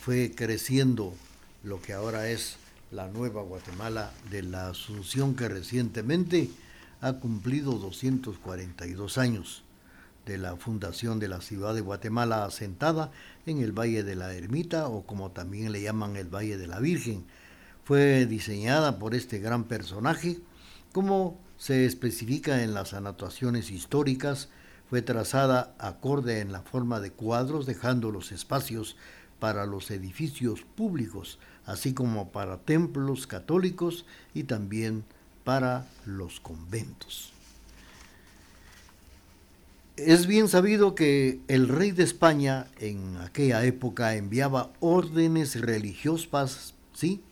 fue 0.00 0.32
creciendo 0.34 1.14
lo 1.62 1.82
que 1.82 1.92
ahora 1.92 2.28
es 2.28 2.56
la 2.90 3.08
nueva 3.08 3.42
Guatemala 3.42 4.12
de 4.30 4.42
la 4.42 4.68
Asunción 4.68 5.34
que 5.34 5.48
recientemente 5.48 6.50
ha 7.00 7.14
cumplido 7.14 7.72
242 7.72 9.18
años 9.18 9.65
de 10.26 10.38
la 10.38 10.56
fundación 10.56 11.20
de 11.20 11.28
la 11.28 11.40
ciudad 11.40 11.74
de 11.74 11.80
Guatemala 11.80 12.44
asentada 12.44 13.12
en 13.46 13.58
el 13.58 13.72
Valle 13.72 14.02
de 14.02 14.16
la 14.16 14.34
Ermita 14.34 14.88
o 14.88 15.06
como 15.06 15.30
también 15.30 15.72
le 15.72 15.80
llaman 15.80 16.16
el 16.16 16.28
Valle 16.28 16.58
de 16.58 16.66
la 16.66 16.80
Virgen. 16.80 17.24
Fue 17.84 18.26
diseñada 18.26 18.98
por 18.98 19.14
este 19.14 19.38
gran 19.38 19.64
personaje, 19.64 20.40
como 20.92 21.40
se 21.56 21.86
especifica 21.86 22.62
en 22.62 22.74
las 22.74 22.92
anotaciones 22.92 23.70
históricas, 23.70 24.48
fue 24.90 25.02
trazada 25.02 25.74
acorde 25.78 26.40
en 26.40 26.52
la 26.52 26.62
forma 26.62 27.00
de 27.00 27.10
cuadros, 27.10 27.66
dejando 27.66 28.10
los 28.10 28.32
espacios 28.32 28.96
para 29.38 29.66
los 29.66 29.90
edificios 29.90 30.62
públicos, 30.62 31.38
así 31.64 31.94
como 31.94 32.30
para 32.30 32.58
templos 32.58 33.26
católicos 33.26 34.06
y 34.34 34.44
también 34.44 35.04
para 35.44 35.86
los 36.04 36.40
conventos. 36.40 37.35
Es 39.96 40.26
bien 40.26 40.48
sabido 40.48 40.94
que 40.94 41.40
el 41.48 41.68
rey 41.68 41.90
de 41.90 42.02
España 42.02 42.66
en 42.80 43.16
aquella 43.16 43.64
época 43.64 44.14
enviaba 44.14 44.70
órdenes 44.78 45.58
religiosas, 45.58 46.74
¿sí? 46.92 47.24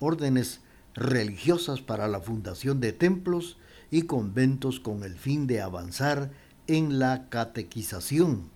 Órdenes 0.00 0.60
religiosas 0.94 1.80
para 1.80 2.08
la 2.08 2.18
fundación 2.18 2.80
de 2.80 2.92
templos 2.92 3.58
y 3.92 4.02
conventos 4.02 4.80
con 4.80 5.04
el 5.04 5.14
fin 5.14 5.46
de 5.46 5.60
avanzar 5.60 6.32
en 6.66 6.98
la 6.98 7.28
catequización 7.28 8.50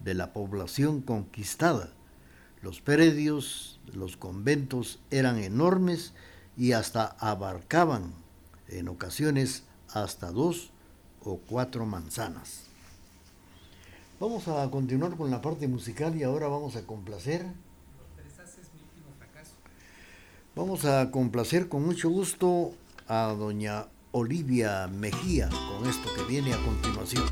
de 0.00 0.12
la 0.12 0.34
población 0.34 1.00
conquistada. 1.00 1.94
Los 2.60 2.82
predios, 2.82 3.80
los 3.94 4.18
conventos 4.18 5.00
eran 5.10 5.38
enormes 5.38 6.12
y 6.58 6.72
hasta 6.72 7.16
abarcaban 7.20 8.12
en 8.68 8.88
ocasiones 8.88 9.62
hasta 9.88 10.30
dos 10.30 10.72
o 11.22 11.38
cuatro 11.38 11.86
manzanas. 11.86 12.67
Vamos 14.20 14.48
a 14.48 14.68
continuar 14.68 15.16
con 15.16 15.30
la 15.30 15.40
parte 15.40 15.68
musical 15.68 16.16
y 16.16 16.24
ahora 16.24 16.48
vamos 16.48 16.74
a 16.74 16.84
complacer. 16.84 17.46
Vamos 20.56 20.84
a 20.84 21.12
complacer 21.12 21.68
con 21.68 21.84
mucho 21.86 22.10
gusto 22.10 22.72
a 23.06 23.32
doña 23.38 23.86
Olivia 24.10 24.88
Mejía 24.88 25.48
con 25.48 25.88
esto 25.88 26.08
que 26.16 26.24
viene 26.24 26.52
a 26.52 26.56
continuación. 26.64 27.22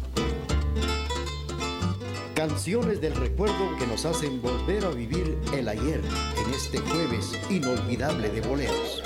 Canciones 2.36 3.00
del 3.00 3.16
recuerdo 3.16 3.76
que 3.80 3.86
nos 3.88 4.04
hacen 4.04 4.40
volver 4.40 4.84
a 4.84 4.90
vivir 4.90 5.40
el 5.54 5.68
ayer 5.68 6.00
en 6.04 6.54
este 6.54 6.78
jueves 6.78 7.32
inolvidable 7.50 8.28
de 8.28 8.42
boleros. 8.42 9.02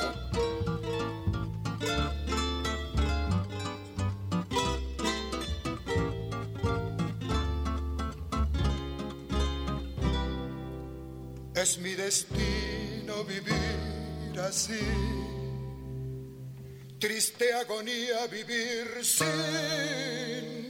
Es 11.71 11.79
mi 11.79 11.95
destino 11.95 13.23
vivir 13.23 14.41
así, 14.41 14.81
triste 16.99 17.53
agonía 17.55 18.27
vivir 18.27 19.05
sin 19.05 20.70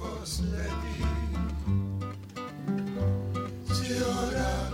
ojos 0.00 0.40
le 0.40 0.64
di. 0.82 0.96
Llora. 3.88 4.65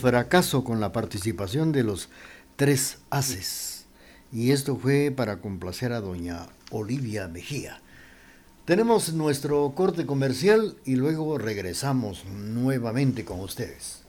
Fracaso 0.00 0.64
con 0.64 0.80
la 0.80 0.92
participación 0.92 1.72
de 1.72 1.84
los 1.84 2.08
tres 2.56 2.98
haces. 3.10 3.86
Y 4.32 4.52
esto 4.52 4.76
fue 4.76 5.12
para 5.14 5.40
complacer 5.40 5.92
a 5.92 6.00
doña 6.00 6.46
Olivia 6.70 7.28
Mejía. 7.28 7.80
Tenemos 8.64 9.12
nuestro 9.12 9.72
corte 9.74 10.06
comercial 10.06 10.76
y 10.84 10.96
luego 10.96 11.38
regresamos 11.38 12.24
nuevamente 12.24 13.24
con 13.24 13.40
ustedes. 13.40 14.04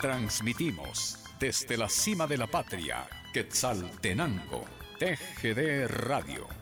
Transmitimos 0.00 1.18
desde 1.38 1.76
la 1.76 1.88
cima 1.88 2.26
de 2.26 2.38
la 2.38 2.46
patria, 2.46 3.06
Quetzaltenango, 3.32 4.64
TGD 4.98 5.86
Radio 5.88 6.61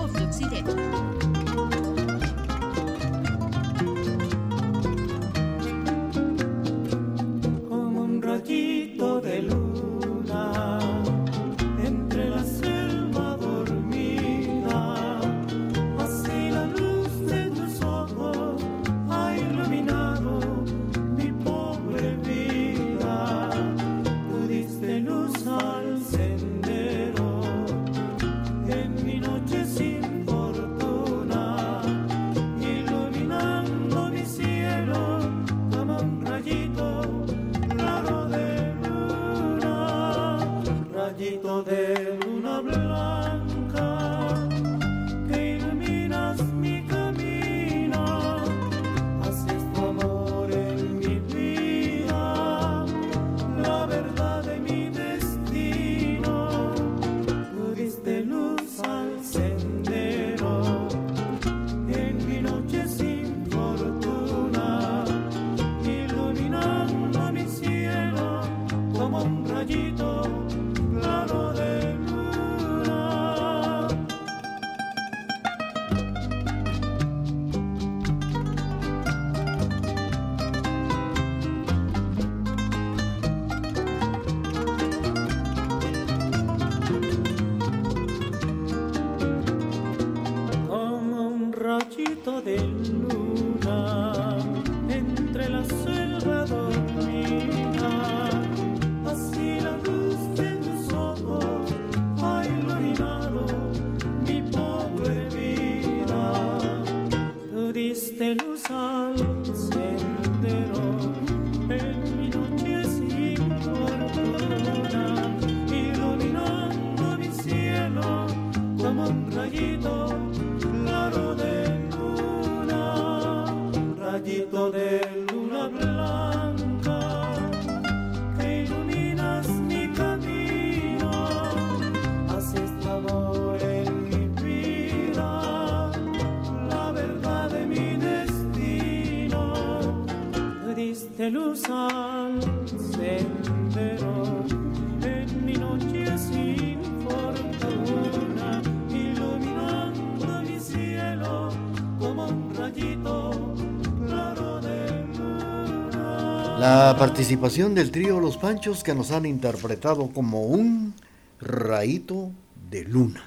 participación 157.21 157.75
del 157.75 157.91
trío 157.91 158.19
Los 158.19 158.37
Panchos 158.37 158.83
que 158.83 158.95
nos 158.95 159.11
han 159.11 159.27
interpretado 159.27 160.09
como 160.11 160.41
un 160.41 160.95
rayito 161.39 162.31
de 162.71 162.83
luna. 162.83 163.23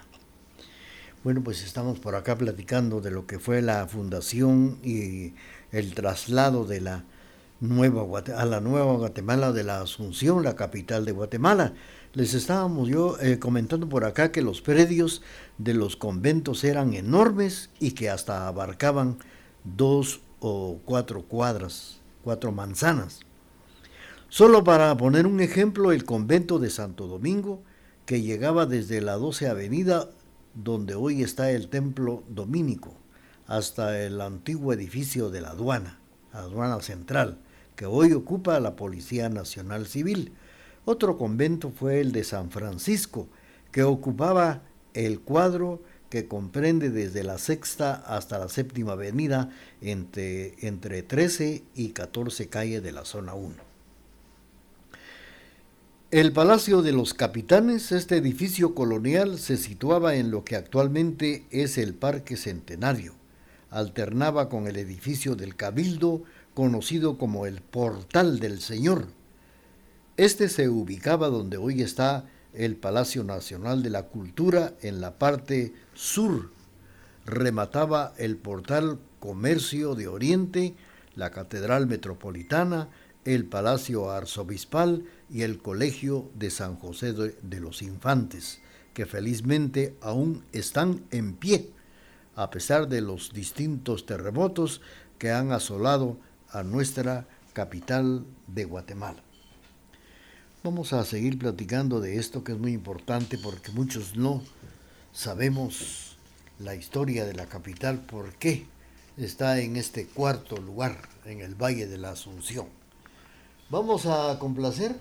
Bueno, 1.23 1.45
pues 1.45 1.63
estamos 1.63 2.01
por 2.01 2.17
acá 2.17 2.37
platicando 2.37 3.01
de 3.01 3.13
lo 3.13 3.29
que 3.29 3.39
fue 3.39 3.63
la 3.63 3.87
fundación 3.87 4.81
y 4.83 5.35
el 5.71 5.95
traslado 5.95 6.65
de 6.65 6.81
la 6.81 7.05
nueva 7.61 8.03
a 8.37 8.45
la 8.45 8.59
nueva 8.59 8.95
Guatemala 8.95 9.53
de 9.53 9.63
la 9.63 9.83
Asunción, 9.83 10.43
la 10.43 10.57
capital 10.57 11.05
de 11.05 11.13
Guatemala. 11.13 11.75
Les 12.15 12.35
estábamos 12.35 12.89
yo 12.89 13.17
eh, 13.21 13.39
comentando 13.39 13.89
por 13.89 14.05
acá 14.05 14.33
que 14.33 14.43
los 14.43 14.61
predios 14.61 15.23
de 15.59 15.75
los 15.75 15.95
conventos 15.95 16.65
eran 16.65 16.95
enormes 16.95 17.71
y 17.79 17.93
que 17.93 18.11
hasta 18.11 18.49
abarcaban 18.49 19.19
dos 19.63 20.21
o 20.41 20.81
cuatro 20.85 21.23
cuadras 21.23 22.01
cuatro 22.25 22.51
manzanas. 22.51 23.21
Solo 24.35 24.65
para 24.65 24.97
poner 24.97 25.29
un 25.29 25.39
ejemplo, 25.39 25.93
el 25.93 26.05
convento 26.05 26.59
de 26.59 26.69
Santo 26.69 27.07
Domingo, 27.07 27.63
que 28.05 28.21
llegaba 28.21 28.67
desde 28.67 29.01
la 29.01 29.13
12 29.13 29.47
Avenida, 29.47 30.11
donde 30.55 30.97
hoy 30.97 31.23
está 31.23 31.53
el 31.53 31.69
templo 31.69 32.25
dominico, 32.29 32.97
hasta 33.47 34.03
el 34.03 34.21
antiguo 34.21 34.73
edificio 34.73 35.31
de 35.31 35.41
la 35.41 35.51
aduana, 35.51 36.01
aduana 36.33 36.81
central, 36.81 37.39
que 37.77 37.87
hoy 37.87 38.13
ocupa 38.13 38.59
la 38.59 38.75
Policía 38.75 39.29
Nacional 39.29 39.87
Civil. 39.87 40.33
Otro 40.85 41.17
convento 41.17 41.71
fue 41.71 42.01
el 42.01 42.11
de 42.11 42.25
San 42.25 42.51
Francisco, 42.51 43.29
que 43.71 43.85
ocupaba 43.85 44.63
el 44.95 45.21
cuadro 45.21 45.81
que 46.11 46.27
comprende 46.27 46.91
desde 46.91 47.23
la 47.23 47.39
sexta 47.39 47.95
hasta 48.05 48.41
la 48.41 48.49
séptima 48.49 48.95
avenida 48.95 49.51
entre, 49.81 50.57
entre 50.67 51.05
13 51.05 51.63
y 51.77 51.91
14 51.91 52.49
calles 52.49 52.83
de 52.83 52.91
la 52.91 53.05
zona 53.05 53.35
1. 53.35 53.74
El 56.15 56.33
Palacio 56.33 56.81
de 56.81 56.93
los 56.93 57.13
Capitanes, 57.13 57.91
este 57.91 58.17
edificio 58.17 58.77
colonial, 58.77 59.37
se 59.37 59.57
situaba 59.57 60.15
en 60.15 60.31
lo 60.31 60.45
que 60.45 60.55
actualmente 60.55 61.45
es 61.51 61.77
el 61.77 61.93
Parque 61.93 62.37
Centenario. 62.37 63.15
Alternaba 63.69 64.49
con 64.49 64.69
el 64.69 64.77
edificio 64.77 65.35
del 65.35 65.57
Cabildo, 65.57 66.23
conocido 66.55 67.19
como 67.19 67.47
el 67.47 67.63
Portal 67.63 68.39
del 68.39 68.61
Señor. 68.61 69.09
Este 70.17 70.49
se 70.49 70.69
ubicaba 70.69 71.31
donde 71.31 71.57
hoy 71.57 71.83
está 71.83 72.31
el 72.53 72.77
Palacio 72.77 73.25
Nacional 73.25 73.83
de 73.83 73.91
la 73.91 74.05
Cultura 74.05 74.75
en 74.83 75.01
la 75.01 75.19
parte 75.19 75.75
sur. 75.95 76.53
Remataba 77.27 78.15
el 78.19 78.37
portal 78.37 79.01
Comercio 79.19 79.97
de 79.97 80.07
Oriente, 80.07 80.77
la 81.17 81.33
Catedral 81.33 81.89
Metropolitana, 81.89 82.89
el 83.25 83.47
Palacio 83.47 84.11
Arzobispal 84.11 85.05
y 85.35 85.43
el 85.43 85.59
Colegio 85.59 86.31
de 86.37 86.49
San 86.49 86.77
José 86.77 87.13
de 87.13 87.61
los 87.61 87.83
Infantes, 87.83 88.61
que 88.95 89.05
felizmente 89.05 89.97
aún 90.01 90.45
están 90.53 91.03
en 91.11 91.35
pie, 91.35 91.71
a 92.37 92.51
pesar 92.51 92.89
de 92.89 93.01
los 93.01 93.33
distintos 93.33 94.07
terremotos 94.07 94.81
que 95.19 95.33
han 95.33 95.51
asolado 95.51 96.19
a 96.51 96.63
nuestra 96.63 97.27
capital 97.53 98.25
de 98.47 98.65
Guatemala. 98.65 99.25
Vamos 100.63 100.93
a 100.93 101.05
seguir 101.05 101.37
platicando 101.37 102.01
de 102.01 102.17
esto 102.19 102.45
que 102.45 102.53
es 102.53 102.59
muy 102.59 102.73
importante 102.73 103.37
porque 103.37 103.73
muchos 103.73 104.15
no 104.15 104.41
sabemos 105.13 106.17
la 106.61 106.77
historia 106.77 107.25
de 107.25 107.35
la 107.35 107.47
capital, 107.47 107.99
por 107.99 108.35
qué 108.35 108.69
está 109.17 109.59
en 109.59 109.75
este 109.75 110.07
cuarto 110.07 110.59
lugar, 110.59 111.09
en 111.25 111.41
el 111.41 111.57
Valle 111.57 111.89
de 111.89 111.99
la 111.99 112.11
Asunción. 112.11 112.69
Vamos 113.69 114.07
a 114.07 114.39
complacer. 114.39 114.95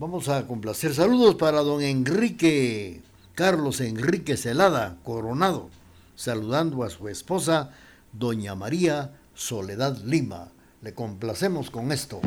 Vamos 0.00 0.28
a 0.28 0.44
complacer. 0.48 0.92
Saludos 0.92 1.36
para 1.36 1.60
don 1.60 1.80
Enrique, 1.80 3.00
Carlos 3.36 3.80
Enrique 3.80 4.36
Celada, 4.36 4.96
Coronado, 5.04 5.70
saludando 6.16 6.82
a 6.82 6.90
su 6.90 7.08
esposa, 7.08 7.70
doña 8.12 8.56
María 8.56 9.12
Soledad 9.34 9.96
Lima. 10.04 10.48
Le 10.82 10.94
complacemos 10.94 11.70
con 11.70 11.92
esto. 11.92 12.20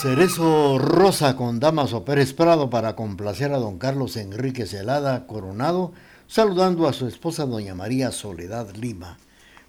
Cerezo 0.00 0.78
Rosa 0.78 1.36
con 1.36 1.60
Damaso 1.60 2.06
Pérez 2.06 2.32
Prado 2.32 2.70
para 2.70 2.96
complacer 2.96 3.52
a 3.52 3.58
don 3.58 3.76
Carlos 3.76 4.16
Enrique 4.16 4.64
Celada 4.64 5.26
Coronado, 5.26 5.92
saludando 6.26 6.88
a 6.88 6.94
su 6.94 7.06
esposa 7.06 7.44
doña 7.44 7.74
María 7.74 8.10
Soledad 8.10 8.74
Lima. 8.76 9.18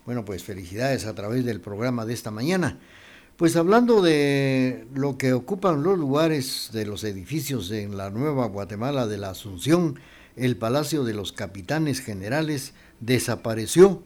Bueno, 0.06 0.24
pues 0.24 0.46
felicidades 0.46 1.06
a 1.06 1.16
través 1.16 1.44
del 1.44 1.60
programa 1.60 2.06
de 2.06 2.14
esta 2.14 2.32
mañana. 2.32 2.80
Pues 3.36 3.58
hablando 3.58 4.02
de 4.02 4.88
lo 4.94 5.18
que 5.18 5.34
ocupan 5.34 5.84
los 5.84 6.00
lugares 6.00 6.70
de 6.72 6.86
los 6.86 7.04
edificios 7.04 7.70
en 7.70 7.98
la 7.98 8.10
Nueva 8.10 8.48
Guatemala 8.48 9.08
de 9.08 9.18
la 9.18 9.32
Asunción, 9.32 10.00
el 10.38 10.56
Palacio 10.56 11.04
de 11.04 11.14
los 11.14 11.34
Capitanes 11.34 12.00
Generales 12.00 12.74
desapareció 13.02 14.02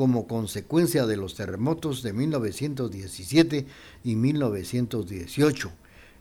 como 0.00 0.26
consecuencia 0.26 1.04
de 1.04 1.18
los 1.18 1.34
terremotos 1.34 2.02
de 2.02 2.14
1917 2.14 3.66
y 4.02 4.16
1918. 4.16 5.70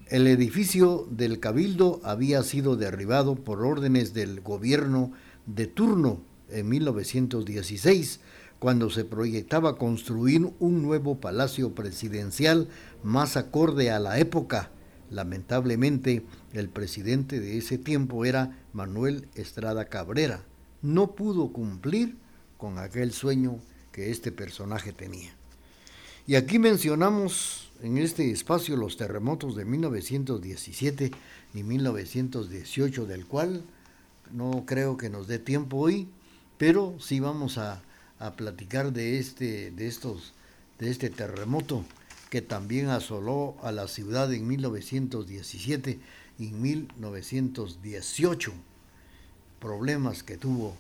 El 0.09 0.27
edificio 0.27 1.07
del 1.09 1.39
Cabildo 1.39 2.01
había 2.03 2.43
sido 2.43 2.75
derribado 2.75 3.35
por 3.35 3.63
órdenes 3.63 4.13
del 4.13 4.41
gobierno 4.41 5.13
de 5.45 5.67
turno 5.67 6.19
en 6.49 6.67
1916, 6.67 8.19
cuando 8.59 8.89
se 8.89 9.05
proyectaba 9.05 9.77
construir 9.77 10.51
un 10.59 10.81
nuevo 10.81 11.21
palacio 11.21 11.73
presidencial 11.73 12.67
más 13.01 13.37
acorde 13.37 13.91
a 13.91 13.99
la 14.01 14.19
época. 14.19 14.71
Lamentablemente, 15.09 16.25
el 16.51 16.67
presidente 16.67 17.39
de 17.39 17.57
ese 17.57 17.77
tiempo 17.77 18.25
era 18.25 18.59
Manuel 18.73 19.29
Estrada 19.35 19.85
Cabrera. 19.85 20.43
No 20.81 21.15
pudo 21.15 21.53
cumplir 21.53 22.17
con 22.57 22.77
aquel 22.77 23.13
sueño 23.13 23.61
que 23.91 24.11
este 24.11 24.31
personaje 24.31 24.93
tenía. 24.93 25.31
Y 26.27 26.35
aquí 26.35 26.59
mencionamos 26.59 27.69
en 27.81 27.97
este 27.97 28.29
espacio 28.31 28.75
los 28.75 28.97
terremotos 28.97 29.55
de 29.55 29.65
1917 29.65 31.11
y 31.53 31.63
1918, 31.63 33.05
del 33.05 33.25
cual 33.25 33.63
no 34.31 34.63
creo 34.65 34.97
que 34.97 35.09
nos 35.09 35.27
dé 35.27 35.39
tiempo 35.39 35.77
hoy, 35.77 36.07
pero 36.57 36.95
sí 36.99 37.19
vamos 37.19 37.57
a, 37.57 37.81
a 38.19 38.33
platicar 38.33 38.93
de 38.93 39.17
este, 39.17 39.71
de 39.71 39.87
estos, 39.87 40.33
de 40.77 40.91
este 40.91 41.09
terremoto 41.09 41.83
que 42.29 42.41
también 42.41 42.89
asoló 42.89 43.55
a 43.63 43.71
la 43.71 43.87
ciudad 43.87 44.31
en 44.33 44.47
1917 44.47 45.99
y 46.37 46.51
1918. 46.51 48.53
Problemas 49.59 50.21
que 50.21 50.37
tuvo 50.37 50.75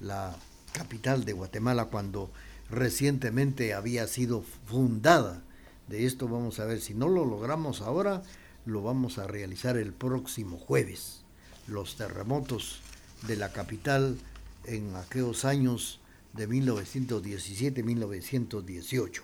la 0.00 0.34
capital 0.72 1.24
de 1.24 1.34
Guatemala 1.34 1.84
cuando 1.86 2.30
recientemente 2.70 3.74
había 3.74 4.06
sido 4.06 4.44
fundada. 4.66 5.42
De 5.88 6.06
esto 6.06 6.28
vamos 6.28 6.60
a 6.60 6.66
ver, 6.66 6.80
si 6.80 6.94
no 6.94 7.08
lo 7.08 7.24
logramos 7.24 7.80
ahora, 7.80 8.22
lo 8.66 8.82
vamos 8.82 9.18
a 9.18 9.26
realizar 9.26 9.76
el 9.76 9.92
próximo 9.92 10.58
jueves. 10.58 11.22
Los 11.66 11.96
terremotos 11.96 12.82
de 13.26 13.34
la 13.36 13.50
capital 13.52 14.16
en 14.64 14.94
aquellos 14.96 15.44
años 15.44 16.00
de 16.34 16.48
1917-1918. 16.48 19.22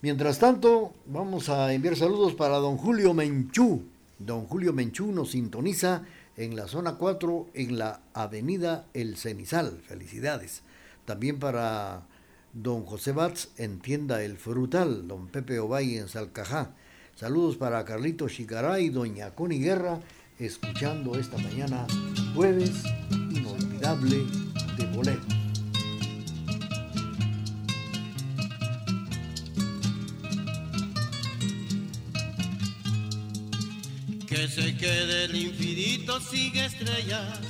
Mientras 0.00 0.38
tanto, 0.38 0.94
vamos 1.06 1.48
a 1.48 1.72
enviar 1.72 1.96
saludos 1.96 2.34
para 2.34 2.58
don 2.58 2.76
Julio 2.76 3.14
Menchú. 3.14 3.82
Don 4.18 4.46
Julio 4.46 4.72
Menchú 4.72 5.10
nos 5.12 5.32
sintoniza 5.32 6.04
en 6.36 6.54
la 6.56 6.68
zona 6.68 6.94
4 6.94 7.48
en 7.54 7.78
la 7.78 8.00
avenida 8.14 8.86
El 8.94 9.16
Cenizal. 9.16 9.82
Felicidades. 9.86 10.62
También 11.04 11.38
para 11.38 12.07
don 12.52 12.84
José 12.84 13.12
Batz 13.12 13.48
en 13.56 13.80
Tienda 13.80 14.22
El 14.22 14.38
Frutal, 14.38 15.06
don 15.06 15.28
Pepe 15.28 15.58
Ovalle 15.58 15.98
en 15.98 16.08
Salcajá. 16.08 16.72
Saludos 17.14 17.56
para 17.56 17.84
Carlito 17.84 18.28
Chicaray 18.28 18.86
y 18.86 18.90
doña 18.90 19.34
Connie 19.34 19.58
Guerra, 19.58 20.00
escuchando 20.38 21.18
esta 21.18 21.36
mañana 21.38 21.86
jueves 22.34 22.82
inolvidable 23.10 24.24
de 24.76 24.86
bolero. 24.86 25.20
Que 34.26 34.46
se 34.46 34.76
quede 34.76 35.24
el 35.24 35.36
infinito 35.36 36.20
sin 36.20 36.56
estrellas 36.56 37.40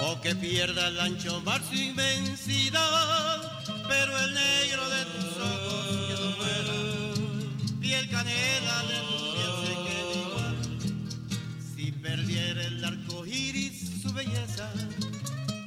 o 0.00 0.20
que 0.20 0.34
pierda 0.34 0.88
el 0.88 1.00
ancho 1.00 1.40
mar 1.40 1.62
su 1.62 1.74
inmensidad, 1.74 3.53
pero 3.88 4.18
el 4.18 4.34
negro 4.34 4.88
de 4.88 5.04
tus 5.06 5.36
ojos 5.36 5.86
que 6.08 6.14
no 6.22 6.30
muera, 6.36 7.80
piel 7.80 8.08
canela 8.08 8.82
de 8.90 8.98
tu 9.08 9.16
piel 9.34 9.52
se 9.64 9.74
queda. 9.86 10.46
Si 11.74 11.92
perdiera 11.92 12.64
el 12.64 12.84
arco 12.84 13.26
iris 13.26 14.02
su 14.02 14.12
belleza 14.12 14.70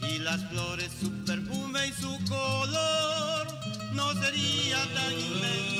y 0.09 0.19
las 0.19 0.43
flores 0.49 0.91
su 0.99 1.11
perfume 1.25 1.87
y 1.87 1.93
su 1.93 2.17
color, 2.25 3.47
no 3.93 4.13
sería 4.13 4.77
tan 4.93 5.13
inmensa 5.13 5.76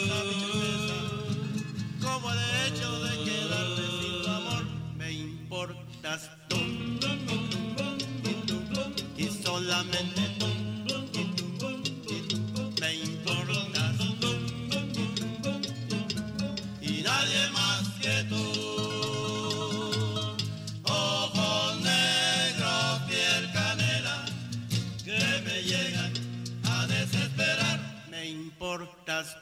does 29.05 29.35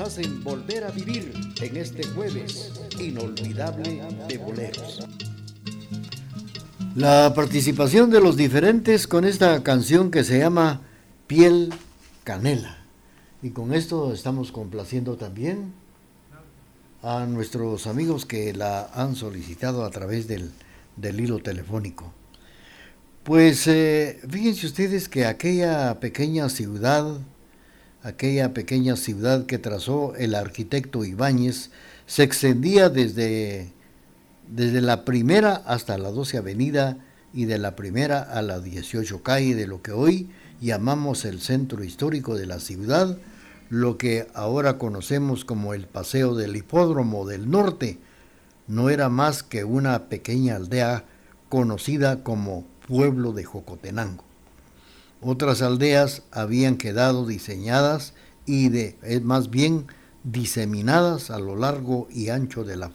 hacen 0.00 0.44
volver 0.44 0.84
a 0.84 0.90
vivir 0.90 1.32
en 1.60 1.76
este 1.76 2.04
jueves 2.04 2.72
inolvidable 2.98 4.02
de 4.28 4.38
boleros. 4.38 5.06
La 6.94 7.32
participación 7.34 8.10
de 8.10 8.20
los 8.20 8.36
diferentes 8.36 9.06
con 9.06 9.24
esta 9.24 9.62
canción 9.62 10.10
que 10.10 10.24
se 10.24 10.38
llama 10.38 10.82
Piel 11.26 11.72
Canela. 12.24 12.78
Y 13.42 13.50
con 13.50 13.72
esto 13.72 14.12
estamos 14.12 14.50
complaciendo 14.50 15.16
también 15.16 15.72
a 17.02 17.26
nuestros 17.26 17.86
amigos 17.86 18.26
que 18.26 18.52
la 18.52 18.90
han 18.94 19.14
solicitado 19.14 19.84
a 19.84 19.90
través 19.90 20.26
del, 20.26 20.50
del 20.96 21.20
hilo 21.20 21.38
telefónico. 21.38 22.12
Pues 23.22 23.66
eh, 23.66 24.20
fíjense 24.28 24.66
ustedes 24.66 25.08
que 25.08 25.26
aquella 25.26 26.00
pequeña 26.00 26.48
ciudad, 26.48 27.18
aquella 28.08 28.52
pequeña 28.52 28.96
ciudad 28.96 29.46
que 29.46 29.58
trazó 29.58 30.14
el 30.16 30.34
arquitecto 30.34 31.04
Ibáñez, 31.04 31.70
se 32.06 32.22
extendía 32.22 32.88
desde 32.88 33.72
desde 34.48 34.80
la 34.80 35.04
primera 35.04 35.62
hasta 35.66 35.98
la 35.98 36.10
12 36.10 36.38
Avenida 36.38 36.98
y 37.32 37.44
de 37.44 37.58
la 37.58 37.76
primera 37.76 38.22
a 38.22 38.42
la 38.42 38.60
18 38.60 39.22
calle 39.22 39.54
de 39.54 39.66
lo 39.66 39.82
que 39.82 39.92
hoy 39.92 40.30
llamamos 40.60 41.24
el 41.24 41.40
centro 41.40 41.84
histórico 41.84 42.34
de 42.34 42.46
la 42.46 42.58
ciudad, 42.58 43.18
lo 43.68 43.98
que 43.98 44.26
ahora 44.34 44.78
conocemos 44.78 45.44
como 45.44 45.74
el 45.74 45.86
Paseo 45.86 46.34
del 46.34 46.56
Hipódromo 46.56 47.26
del 47.26 47.50
Norte, 47.50 47.98
no 48.66 48.90
era 48.90 49.08
más 49.08 49.42
que 49.42 49.64
una 49.64 50.08
pequeña 50.08 50.56
aldea 50.56 51.04
conocida 51.48 52.22
como 52.24 52.64
Pueblo 52.86 53.32
de 53.32 53.44
Jocotenango. 53.44 54.27
Otras 55.20 55.62
aldeas 55.62 56.22
habían 56.30 56.76
quedado 56.76 57.26
diseñadas 57.26 58.14
y 58.46 58.68
de, 58.68 58.96
más 59.22 59.50
bien 59.50 59.86
diseminadas 60.22 61.30
a 61.30 61.38
lo 61.38 61.56
largo 61.56 62.06
y 62.10 62.28
ancho 62.28 62.64
de 62.64 62.76
la, 62.76 62.92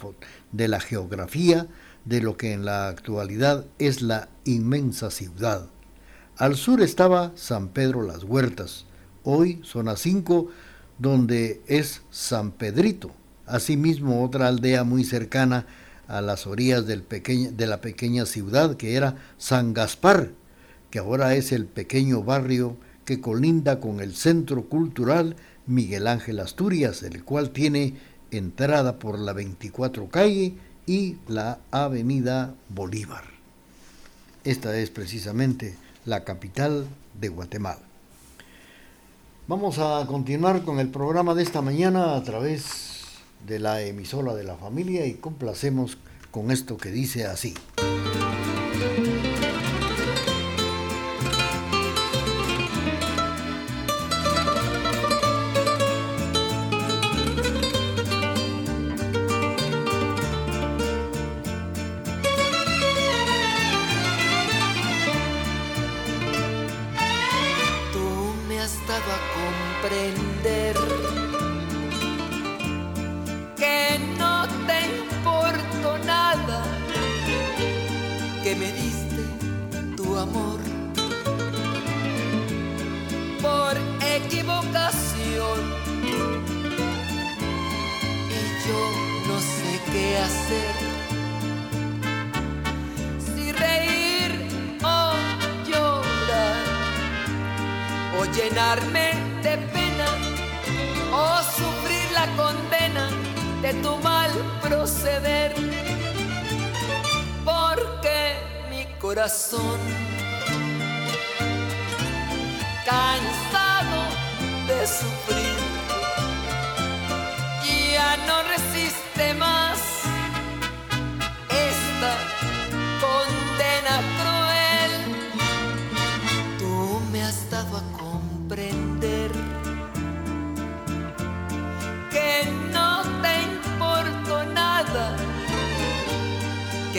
de 0.51 0.67
la 0.67 0.79
geografía 0.79 1.67
de 2.05 2.21
lo 2.21 2.37
que 2.37 2.53
en 2.53 2.65
la 2.65 2.87
actualidad 2.87 3.65
es 3.79 4.01
la 4.01 4.29
inmensa 4.45 5.11
ciudad. 5.11 5.67
Al 6.37 6.55
sur 6.55 6.81
estaba 6.81 7.31
San 7.35 7.69
Pedro 7.69 8.01
Las 8.01 8.23
Huertas, 8.23 8.85
hoy 9.23 9.61
zona 9.63 9.95
5, 9.95 10.49
donde 10.99 11.61
es 11.67 12.01
San 12.09 12.51
Pedrito. 12.51 13.11
Asimismo, 13.45 14.23
otra 14.23 14.47
aldea 14.47 14.83
muy 14.83 15.03
cercana 15.03 15.65
a 16.07 16.21
las 16.21 16.47
orillas 16.47 16.85
del 16.85 17.05
de 17.07 17.67
la 17.67 17.81
pequeña 17.81 18.25
ciudad 18.25 18.75
que 18.75 18.95
era 18.95 19.17
San 19.37 19.73
Gaspar, 19.73 20.31
que 20.93 20.99
ahora 20.99 21.33
es 21.33 21.51
el 21.51 21.65
pequeño 21.65 22.21
barrio 22.21 22.77
que 23.03 23.19
colinda 23.19 23.79
con 23.79 23.99
el 23.99 24.13
Centro 24.13 24.65
Cultural 24.65 25.35
Miguel 25.65 26.05
Ángel 26.05 26.39
Asturias, 26.39 27.01
el 27.01 27.23
cual 27.23 27.49
tiene 27.49 27.95
entrada 28.29 28.99
por 28.99 29.17
la 29.17 29.33
24 29.33 30.09
calle 30.09 30.53
y 30.85 31.17
la 31.27 31.57
avenida 31.71 32.53
Bolívar. 32.69 33.23
Esta 34.43 34.77
es 34.77 34.91
precisamente 34.91 35.75
la 36.05 36.23
capital 36.23 36.85
de 37.19 37.29
Guatemala. 37.29 37.81
Vamos 39.47 39.79
a 39.79 40.05
continuar 40.05 40.61
con 40.61 40.77
el 40.77 40.89
programa 40.89 41.33
de 41.33 41.41
esta 41.41 41.63
mañana 41.63 42.15
a 42.15 42.21
través 42.21 43.01
de 43.47 43.57
la 43.57 43.81
emisora 43.81 44.35
de 44.35 44.43
la 44.43 44.57
familia 44.57 45.07
y 45.07 45.15
complacemos 45.15 45.97
con 46.29 46.51
esto 46.51 46.77
que 46.77 46.91
dice 46.91 47.25
así. 47.25 47.55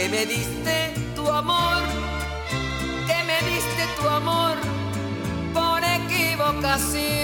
que 0.05 0.11
me 0.11 0.27
diste 0.27 0.93
tu 1.17 1.27
amor, 1.31 1.83
que 3.07 3.25
me 3.25 3.39
diste 3.51 3.87
tu 3.99 4.07
amor 4.07 4.55
por 5.55 5.83
equivocación. 5.83 7.24